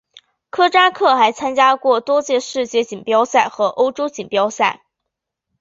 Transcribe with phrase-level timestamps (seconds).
[0.49, 4.83] 科扎克还参加过多届世界锦标赛和欧洲锦标赛。